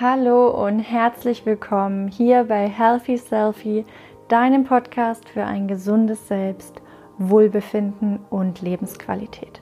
[0.00, 3.84] Hallo und herzlich willkommen hier bei Healthy Selfie,
[4.28, 6.80] deinem Podcast für ein gesundes Selbst,
[7.18, 9.60] Wohlbefinden und Lebensqualität.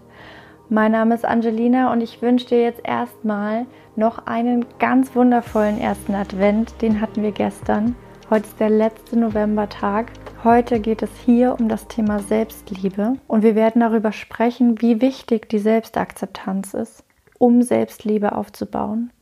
[0.69, 3.65] Mein Name ist Angelina und ich wünsche dir jetzt erstmal
[3.97, 6.83] noch einen ganz wundervollen ersten Advent.
[6.83, 7.97] Den hatten wir gestern.
[8.29, 10.13] Heute ist der letzte Novembertag.
[10.45, 15.49] Heute geht es hier um das Thema Selbstliebe und wir werden darüber sprechen, wie wichtig
[15.49, 17.05] die Selbstakzeptanz ist,
[17.39, 19.13] um Selbstliebe aufzubauen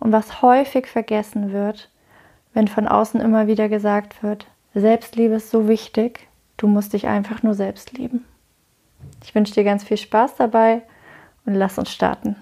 [0.00, 1.90] und was häufig vergessen wird,
[2.52, 7.42] wenn von außen immer wieder gesagt wird, Selbstliebe ist so wichtig, du musst dich einfach
[7.42, 8.24] nur selbst lieben.
[9.24, 10.82] Ich wünsche dir ganz viel Spaß dabei
[11.44, 12.36] und lass uns starten.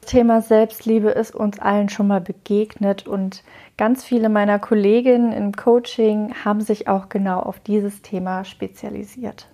[0.00, 3.44] Das Thema Selbstliebe ist uns allen schon mal begegnet und
[3.76, 9.48] ganz viele meiner Kolleginnen im Coaching haben sich auch genau auf dieses Thema spezialisiert.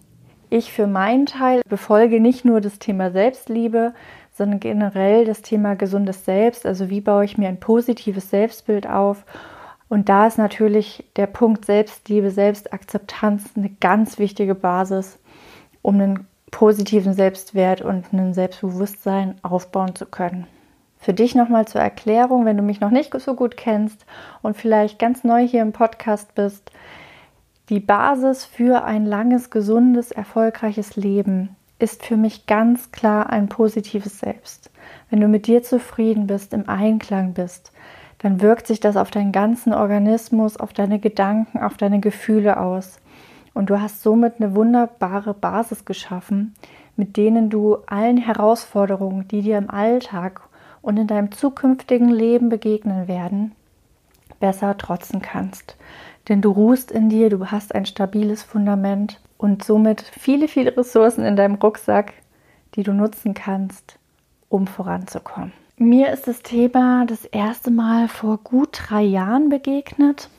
[0.49, 3.93] Ich für meinen Teil befolge nicht nur das Thema Selbstliebe,
[4.37, 9.25] sondern generell das Thema gesundes Selbst, also wie baue ich mir ein positives Selbstbild auf.
[9.89, 15.19] Und da ist natürlich der Punkt Selbstliebe, Selbstakzeptanz eine ganz wichtige Basis,
[15.81, 20.47] um einen positiven Selbstwert und ein Selbstbewusstsein aufbauen zu können.
[20.99, 24.05] Für dich nochmal zur Erklärung, wenn du mich noch nicht so gut kennst
[24.43, 26.71] und vielleicht ganz neu hier im Podcast bist,
[27.69, 34.19] die Basis für ein langes, gesundes, erfolgreiches Leben ist für mich ganz klar ein positives
[34.19, 34.71] Selbst.
[35.11, 37.73] Wenn du mit dir zufrieden bist, im Einklang bist,
[38.19, 42.99] dann wirkt sich das auf deinen ganzen Organismus, auf deine Gedanken, auf deine Gefühle aus.
[43.53, 46.55] Und du hast somit eine wunderbare Basis geschaffen,
[46.97, 50.41] mit denen du allen Herausforderungen, die dir im Alltag
[50.81, 53.53] und in deinem zukünftigen Leben begegnen werden,
[54.41, 55.77] besser trotzen kannst.
[56.29, 61.25] Denn du ruhst in dir, du hast ein stabiles Fundament und somit viele, viele Ressourcen
[61.25, 62.15] in deinem Rucksack,
[62.75, 63.99] die du nutzen kannst,
[64.49, 65.53] um voranzukommen.
[65.79, 70.31] Mir ist das Thema das erste Mal vor gut drei Jahren begegnet,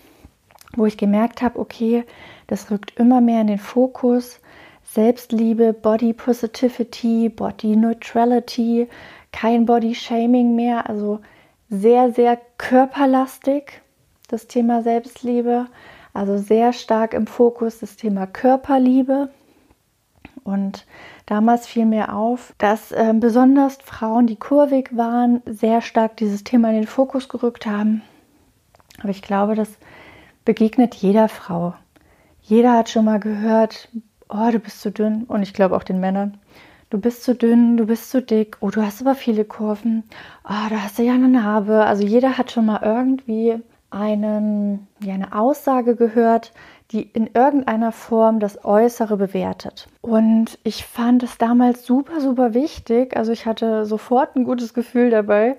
[0.75, 2.05] wo ich gemerkt habe, okay,
[2.47, 4.39] das rückt immer mehr in den Fokus.
[4.83, 8.87] Selbstliebe, Body Positivity, Body Neutrality,
[9.31, 11.19] kein Body Shaming mehr, also
[11.69, 13.81] sehr, sehr körperlastig
[14.29, 15.67] das Thema Selbstliebe.
[16.17, 19.29] Also sehr stark im Fokus das Thema Körperliebe.
[20.43, 20.87] Und
[21.27, 26.69] damals fiel mir auf, dass äh, besonders Frauen, die kurvig waren, sehr stark dieses Thema
[26.69, 28.01] in den Fokus gerückt haben.
[28.99, 29.69] Aber ich glaube, das
[30.43, 31.75] begegnet jeder Frau.
[32.41, 33.87] Jeder hat schon mal gehört,
[34.27, 35.25] oh, du bist zu dünn.
[35.25, 36.39] Und ich glaube auch den Männern.
[36.89, 40.03] Du bist zu dünn, du bist zu dick, oh, du hast aber viele Kurven,
[40.45, 41.85] oh, da hast du ja eine Narbe.
[41.85, 46.51] Also jeder hat schon mal irgendwie einen, ja, eine Aussage gehört,
[46.91, 49.87] die in irgendeiner Form das Äußere bewertet.
[50.01, 53.15] Und ich fand es damals super, super wichtig.
[53.17, 55.57] Also ich hatte sofort ein gutes Gefühl dabei,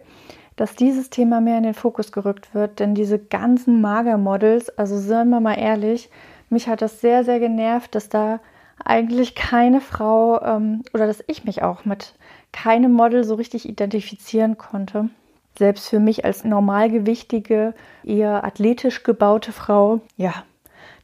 [0.56, 2.80] dass dieses Thema mehr in den Fokus gerückt wird.
[2.80, 6.10] Denn diese ganzen Magermodels, also seien wir mal ehrlich,
[6.50, 8.40] mich hat das sehr, sehr genervt, dass da
[8.82, 12.14] eigentlich keine Frau ähm, oder dass ich mich auch mit
[12.52, 15.10] keinem Model so richtig identifizieren konnte
[15.58, 17.74] selbst für mich als normalgewichtige,
[18.04, 20.32] eher athletisch gebaute Frau, ja,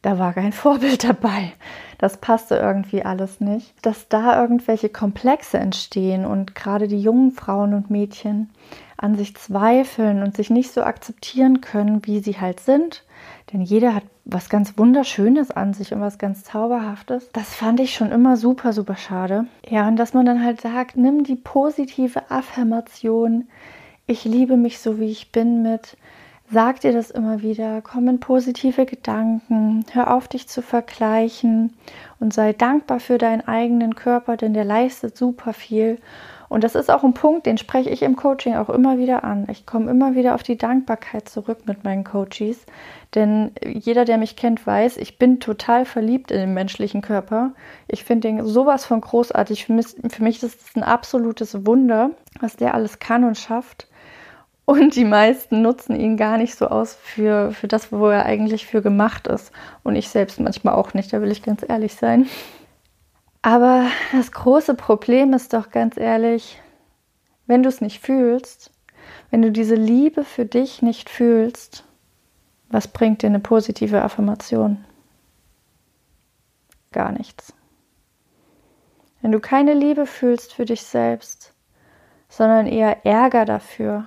[0.02, 1.52] da war kein Vorbild dabei.
[1.98, 3.74] Das passte irgendwie alles nicht.
[3.82, 8.50] Dass da irgendwelche Komplexe entstehen und gerade die jungen Frauen und Mädchen
[8.96, 13.04] an sich zweifeln und sich nicht so akzeptieren können, wie sie halt sind.
[13.52, 17.30] Denn jeder hat was ganz Wunderschönes an sich und was ganz Zauberhaftes.
[17.32, 19.46] Das fand ich schon immer super, super schade.
[19.68, 23.48] Ja, und dass man dann halt sagt, nimm die positive Affirmation,
[24.06, 25.96] ich liebe mich so, wie ich bin mit.
[26.50, 31.74] Sag dir das immer wieder, komm in positive Gedanken, hör auf dich zu vergleichen
[32.20, 35.98] und sei dankbar für deinen eigenen Körper, denn der leistet super viel.
[36.50, 39.46] Und das ist auch ein Punkt, den spreche ich im Coaching auch immer wieder an.
[39.50, 42.66] Ich komme immer wieder auf die Dankbarkeit zurück mit meinen Coaches,
[43.14, 47.54] denn jeder, der mich kennt, weiß, ich bin total verliebt in den menschlichen Körper.
[47.88, 49.64] Ich finde den sowas von großartig.
[49.64, 52.10] Für mich, für mich ist es ein absolutes Wunder,
[52.40, 53.88] was der alles kann und schafft.
[54.66, 58.66] Und die meisten nutzen ihn gar nicht so aus für, für das, wo er eigentlich
[58.66, 59.52] für gemacht ist.
[59.82, 62.26] Und ich selbst manchmal auch nicht, da will ich ganz ehrlich sein.
[63.42, 66.58] Aber das große Problem ist doch ganz ehrlich,
[67.46, 68.70] wenn du es nicht fühlst,
[69.30, 71.84] wenn du diese Liebe für dich nicht fühlst,
[72.70, 74.82] was bringt dir eine positive Affirmation?
[76.90, 77.52] Gar nichts.
[79.20, 81.52] Wenn du keine Liebe fühlst für dich selbst,
[82.30, 84.06] sondern eher Ärger dafür,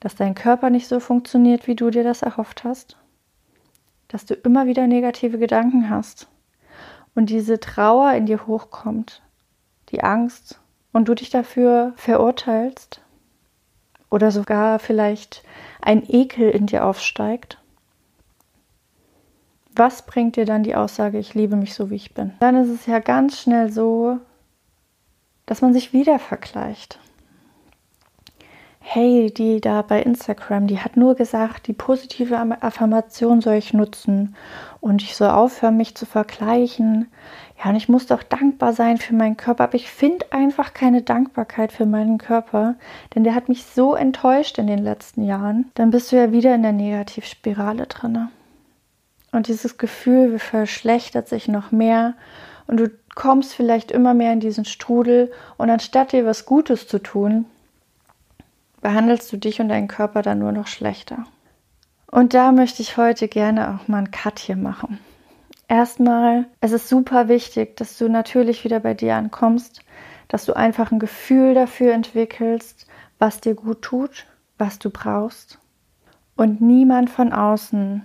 [0.00, 2.96] dass dein Körper nicht so funktioniert, wie du dir das erhofft hast,
[4.08, 6.28] dass du immer wieder negative Gedanken hast
[7.14, 9.22] und diese Trauer in dir hochkommt,
[9.90, 10.60] die Angst
[10.92, 13.00] und du dich dafür verurteilst
[14.10, 15.42] oder sogar vielleicht
[15.80, 17.58] ein Ekel in dir aufsteigt,
[19.74, 22.32] was bringt dir dann die Aussage, ich liebe mich so, wie ich bin?
[22.40, 24.18] Dann ist es ja ganz schnell so,
[25.44, 26.98] dass man sich wieder vergleicht.
[28.88, 34.36] Hey, die da bei Instagram, die hat nur gesagt, die positive Affirmation soll ich nutzen
[34.80, 37.08] und ich soll aufhören, mich zu vergleichen.
[37.58, 41.02] Ja, und ich muss doch dankbar sein für meinen Körper, aber ich finde einfach keine
[41.02, 42.76] Dankbarkeit für meinen Körper,
[43.12, 45.68] denn der hat mich so enttäuscht in den letzten Jahren.
[45.74, 48.28] Dann bist du ja wieder in der Negativspirale drinne.
[49.32, 52.14] Und dieses Gefühl verschlechtert sich noch mehr
[52.68, 57.00] und du kommst vielleicht immer mehr in diesen Strudel und anstatt dir was Gutes zu
[57.00, 57.46] tun,
[58.80, 61.24] behandelst du dich und deinen Körper dann nur noch schlechter.
[62.10, 64.98] Und da möchte ich heute gerne auch mal einen Cut hier machen.
[65.68, 69.82] Erstmal, es ist super wichtig, dass du natürlich wieder bei dir ankommst,
[70.28, 72.86] dass du einfach ein Gefühl dafür entwickelst,
[73.18, 74.26] was dir gut tut,
[74.58, 75.58] was du brauchst.
[76.36, 78.02] Und niemand von außen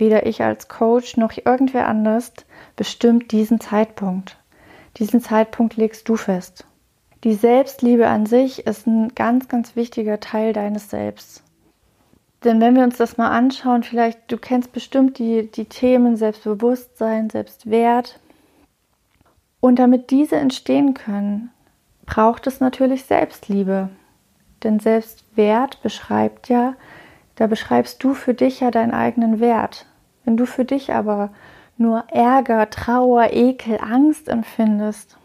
[0.00, 2.32] Weder ich als Coach noch irgendwer anders
[2.74, 4.38] bestimmt diesen Zeitpunkt.
[4.96, 6.64] Diesen Zeitpunkt legst du fest.
[7.22, 11.42] Die Selbstliebe an sich ist ein ganz, ganz wichtiger Teil deines Selbst.
[12.44, 17.28] Denn wenn wir uns das mal anschauen, vielleicht, du kennst bestimmt die, die Themen Selbstbewusstsein,
[17.28, 18.18] Selbstwert.
[19.60, 21.50] Und damit diese entstehen können,
[22.06, 23.90] braucht es natürlich Selbstliebe.
[24.64, 26.74] Denn Selbstwert beschreibt ja,
[27.36, 29.84] da beschreibst du für dich ja deinen eigenen Wert.
[30.24, 31.30] Wenn du für dich aber
[31.76, 35.18] nur Ärger, Trauer, Ekel, Angst empfindest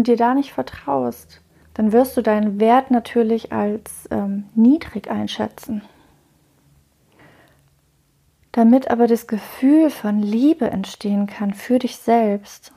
[0.00, 1.42] und dir da nicht vertraust,
[1.74, 5.82] dann wirst du deinen Wert natürlich als ähm, niedrig einschätzen.
[8.52, 12.72] Damit aber das Gefühl von Liebe entstehen kann für dich selbst,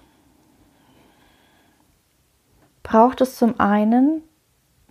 [2.83, 4.21] braucht es zum einen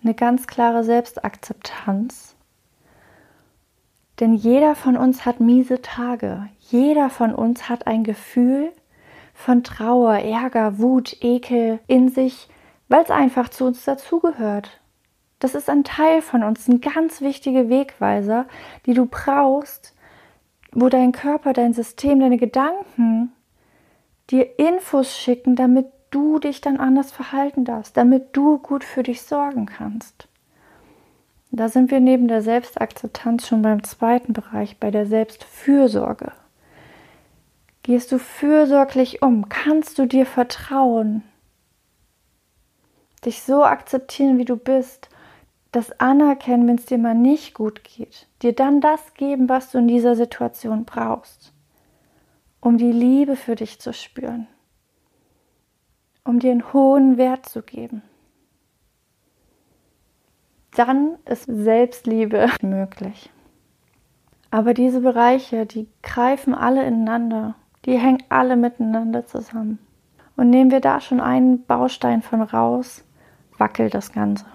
[0.02, 2.34] eine ganz klare Selbstakzeptanz
[4.22, 6.48] denn jeder von uns hat miese Tage.
[6.60, 8.72] Jeder von uns hat ein Gefühl
[9.42, 12.48] von Trauer, Ärger, Wut, Ekel in sich,
[12.88, 14.80] weil es einfach zu uns dazugehört.
[15.38, 18.46] Das ist ein Teil von uns, ein ganz wichtiger Wegweiser,
[18.86, 19.94] die du brauchst,
[20.70, 23.32] wo dein Körper, dein System, deine Gedanken
[24.30, 29.22] dir Infos schicken, damit du dich dann anders verhalten darfst, damit du gut für dich
[29.22, 30.28] sorgen kannst.
[31.50, 36.32] Da sind wir neben der Selbstakzeptanz schon beim zweiten Bereich, bei der Selbstfürsorge.
[37.82, 39.48] Gehst du fürsorglich um?
[39.48, 41.22] Kannst du dir vertrauen?
[43.24, 45.08] Dich so akzeptieren, wie du bist,
[45.72, 49.78] das anerkennen, wenn es dir mal nicht gut geht, dir dann das geben, was du
[49.78, 51.52] in dieser Situation brauchst,
[52.60, 54.46] um die Liebe für dich zu spüren,
[56.24, 58.02] um dir einen hohen Wert zu geben
[60.74, 63.30] dann ist Selbstliebe möglich.
[64.50, 69.78] Aber diese Bereiche, die greifen alle ineinander, die hängen alle miteinander zusammen.
[70.36, 73.04] Und nehmen wir da schon einen Baustein von raus,
[73.58, 74.46] wackelt das Ganze.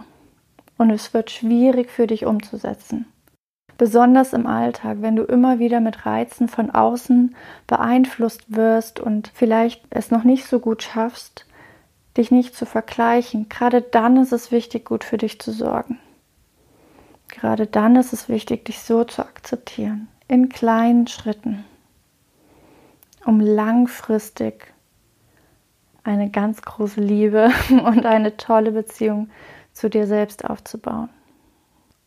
[0.77, 3.05] Und es wird schwierig für dich umzusetzen.
[3.77, 7.35] Besonders im Alltag, wenn du immer wieder mit Reizen von außen
[7.67, 11.45] beeinflusst wirst und vielleicht es noch nicht so gut schaffst,
[12.17, 13.49] dich nicht zu vergleichen.
[13.49, 15.99] Gerade dann ist es wichtig, gut für dich zu sorgen.
[17.27, 21.65] Gerade dann ist es wichtig, dich so zu akzeptieren, in kleinen Schritten,
[23.27, 24.73] um langfristig
[26.03, 29.29] eine ganz große Liebe und eine tolle Beziehung
[29.73, 31.09] zu dir selbst aufzubauen.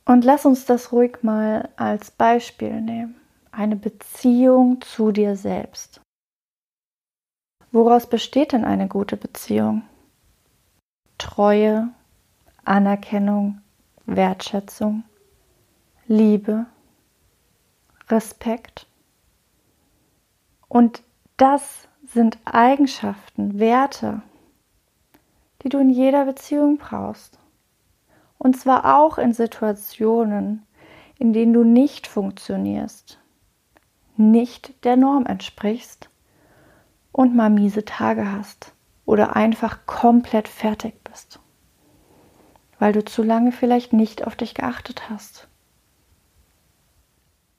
[0.06, 3.16] Und lass uns das ruhig mal als Beispiel nehmen.
[3.52, 6.00] Eine Beziehung zu dir selbst.
[7.70, 9.82] Woraus besteht denn eine gute Beziehung?
[11.18, 11.88] Treue,
[12.64, 13.60] Anerkennung,
[14.06, 15.04] Wertschätzung,
[16.06, 16.64] Liebe,
[18.08, 18.86] Respekt.
[20.66, 21.02] Und
[21.40, 24.20] das sind Eigenschaften, Werte,
[25.62, 27.38] die du in jeder Beziehung brauchst.
[28.36, 30.66] Und zwar auch in Situationen,
[31.18, 33.18] in denen du nicht funktionierst,
[34.18, 36.10] nicht der Norm entsprichst
[37.10, 38.74] und mal miese Tage hast
[39.06, 41.40] oder einfach komplett fertig bist,
[42.78, 45.48] weil du zu lange vielleicht nicht auf dich geachtet hast.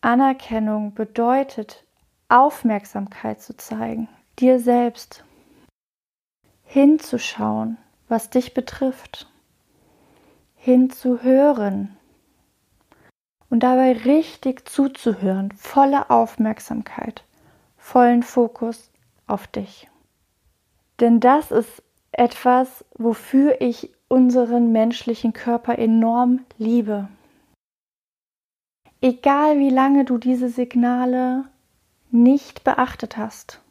[0.02, 1.84] Anerkennung bedeutet,
[2.32, 4.08] Aufmerksamkeit zu zeigen,
[4.40, 5.24] dir selbst
[6.64, 9.28] hinzuschauen, was dich betrifft,
[10.56, 11.98] hinzuhören
[13.50, 17.24] und dabei richtig zuzuhören, volle Aufmerksamkeit,
[17.78, 18.90] vollen Fokus
[19.28, 19.90] auf dich.
[21.00, 27.10] Denn das ist etwas, wofür ich unseren menschlichen Körper enorm liebe.
[29.02, 31.46] egal wie lange du diese Signale
[32.14, 33.62] nicht beachtet hast.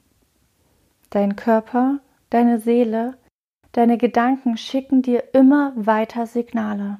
[1.10, 3.18] Dein Körper, deine Seele,
[3.72, 6.98] deine Gedanken schicken dir immer weiter Signale.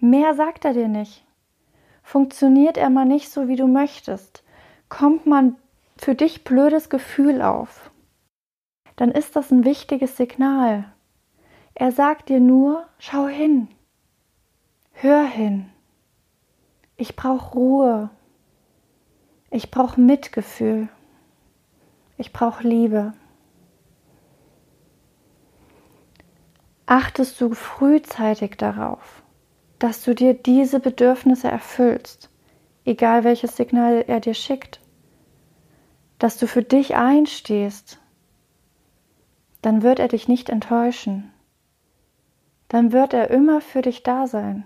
[0.00, 1.24] Mehr sagt er dir nicht.
[2.02, 4.42] Funktioniert er mal nicht so, wie du möchtest,
[4.88, 5.56] kommt man
[5.96, 7.90] für dich blödes Gefühl auf,
[8.96, 10.84] dann ist das ein wichtiges Signal.
[11.74, 13.68] Er sagt dir nur, schau hin,
[14.92, 15.70] hör hin.
[16.96, 18.10] Ich brauche Ruhe.
[19.50, 20.88] Ich brauche Mitgefühl.
[22.18, 23.14] Ich brauche Liebe.
[26.84, 29.22] Achtest du frühzeitig darauf,
[29.78, 32.30] dass du dir diese Bedürfnisse erfüllst,
[32.84, 34.80] egal welches Signal er dir schickt,
[36.18, 38.00] dass du für dich einstehst,
[39.62, 41.32] dann wird er dich nicht enttäuschen.
[42.68, 44.64] Dann wird er immer für dich da sein.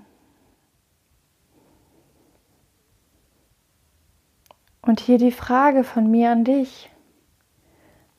[4.92, 6.90] Und hier die Frage von mir an dich.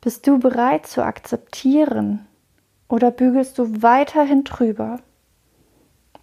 [0.01, 2.27] Bist du bereit zu akzeptieren
[2.87, 4.99] oder bügelst du weiterhin drüber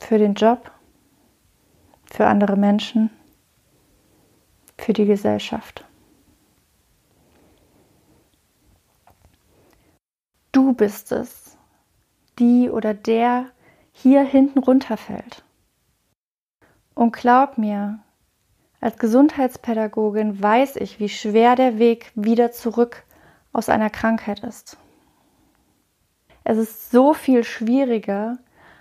[0.01, 0.73] für den Job,
[2.05, 3.11] für andere Menschen,
[4.77, 5.85] für die Gesellschaft?
[10.51, 11.57] Du bist es,
[12.41, 13.53] die oder der
[13.93, 15.45] hier hinten runterfällt.
[16.97, 18.01] Und glaub mir,
[18.81, 23.05] als Gesundheitspädagogin weiß ich, wie schwer der Weg wieder zurück
[23.53, 24.79] aus einer Krankheit ist.
[26.45, 28.39] Es ist so viel schwieriger,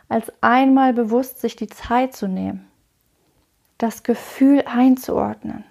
[0.08, 2.68] als einmal bewusst sich die Zeit zu nehmen,
[3.78, 5.66] das Gefühl einzuordnen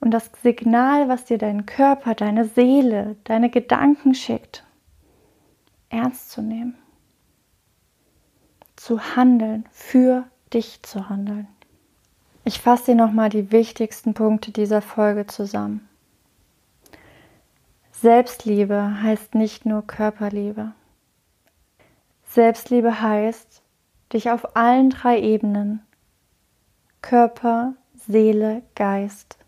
[0.00, 4.64] und das Signal, was dir dein Körper, deine Seele, deine Gedanken schickt,
[5.88, 6.76] ernst zu nehmen,
[8.74, 11.48] zu handeln, für dich zu handeln.
[12.48, 15.88] Ich fasse dir nochmal die wichtigsten Punkte dieser Folge zusammen.
[17.90, 20.70] Selbstliebe heißt nicht nur Körperliebe.
[22.28, 23.62] Selbstliebe heißt,
[24.12, 25.82] dich auf allen drei Ebenen,
[27.02, 29.38] Körper, Seele, Geist,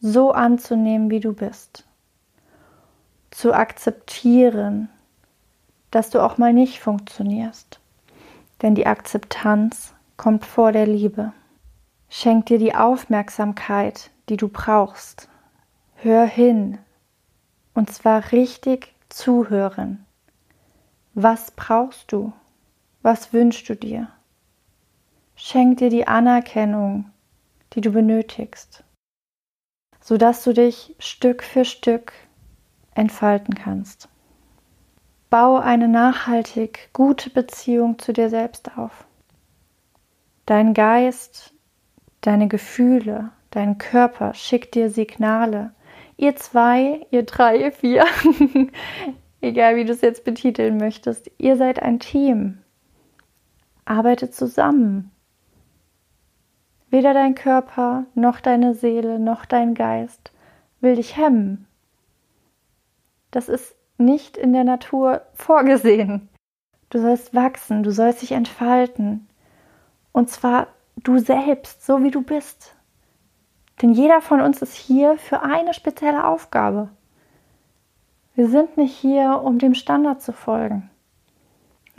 [0.00, 1.84] so anzunehmen, wie du bist.
[3.30, 4.88] Zu akzeptieren,
[5.90, 7.78] dass du auch mal nicht funktionierst.
[8.62, 11.34] Denn die Akzeptanz kommt vor der Liebe.
[12.08, 15.28] Schenk dir die Aufmerksamkeit, die du brauchst.
[15.96, 16.78] Hör hin.
[17.74, 20.06] Und zwar richtig zuhören.
[21.14, 22.32] Was brauchst du?
[23.02, 24.08] Was wünschst du dir?
[25.34, 27.10] Schenk dir die Anerkennung,
[27.72, 28.84] die du benötigst,
[30.00, 32.12] sodass du dich Stück für Stück
[32.94, 34.08] entfalten kannst.
[35.28, 39.06] Bau eine nachhaltig gute Beziehung zu dir selbst auf.
[40.46, 41.52] Dein Geist,
[42.26, 45.72] deine Gefühle, dein Körper schickt dir Signale.
[46.16, 48.04] Ihr zwei, ihr drei, ihr vier,
[49.40, 52.58] egal wie du es jetzt betiteln möchtest, ihr seid ein Team.
[53.84, 55.12] Arbeitet zusammen.
[56.90, 60.32] Weder dein Körper noch deine Seele noch dein Geist
[60.80, 61.66] will dich hemmen.
[63.30, 66.28] Das ist nicht in der Natur vorgesehen.
[66.90, 69.28] Du sollst wachsen, du sollst dich entfalten.
[70.12, 72.74] Und zwar du selbst, so wie du bist.
[73.80, 76.88] Denn jeder von uns ist hier für eine spezielle Aufgabe.
[78.34, 80.90] Wir sind nicht hier, um dem Standard zu folgen.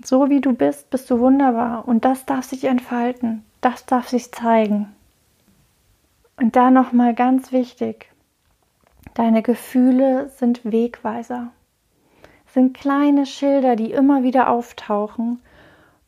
[0.04, 4.32] So wie du bist, bist du wunderbar und das darf sich entfalten, das darf sich
[4.32, 4.94] zeigen.
[6.38, 8.12] Und da nochmal ganz wichtig,
[9.16, 11.51] deine Gefühle sind Wegweiser
[12.58, 15.39] sind kleine Schilder, die immer wieder auftauchen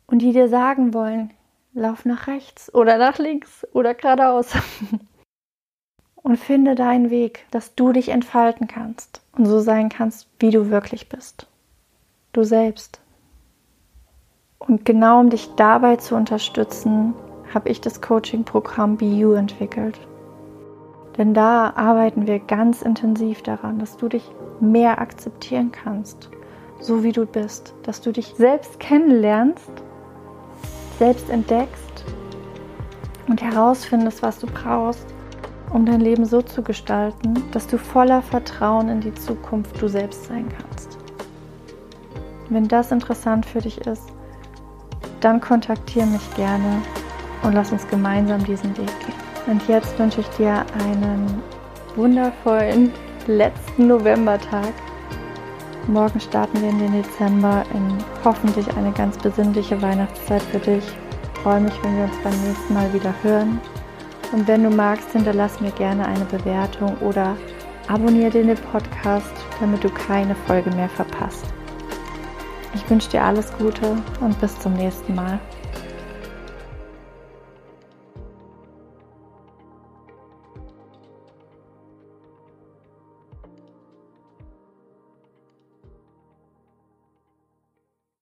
[0.08, 1.30] und die dir sagen wollen,
[1.72, 4.52] lauf nach rechts oder nach links oder geradeaus.
[6.22, 10.70] und finde deinen Weg, dass du dich entfalten kannst und so sein kannst, wie du
[10.70, 11.46] wirklich bist.
[12.32, 13.00] Du selbst.
[14.58, 17.14] Und genau um dich dabei zu unterstützen,
[17.52, 19.98] habe ich das Coaching-Programm Be You entwickelt.
[21.16, 26.30] Denn da arbeiten wir ganz intensiv daran, dass du dich mehr akzeptieren kannst
[26.80, 29.70] so wie du bist, dass du dich selbst kennenlernst,
[31.00, 32.04] selbst entdeckst
[33.26, 35.06] und herausfindest, was du brauchst,
[35.72, 40.26] um dein Leben so zu gestalten, dass du voller Vertrauen in die Zukunft du selbst
[40.26, 40.98] sein kannst.
[42.50, 44.12] Wenn das interessant für dich ist,
[45.22, 46.82] dann kontaktiere mich gerne
[47.44, 49.20] und lass uns gemeinsam diesen Weg gehen.
[49.46, 51.42] Und jetzt wünsche ich dir einen
[51.96, 52.92] wundervollen
[53.26, 54.74] letzten Novembertag
[55.86, 60.84] Morgen starten wir in den Dezember in hoffentlich eine ganz besinnliche Weihnachtszeit für dich.
[61.42, 63.60] freue mich, wenn wir uns beim nächsten Mal wieder hören.
[64.32, 67.34] Und wenn du magst, hinterlass mir gerne eine Bewertung oder
[67.88, 71.46] abonniere den Podcast, damit du keine Folge mehr verpasst.
[72.74, 75.40] Ich wünsche dir alles Gute und bis zum nächsten Mal.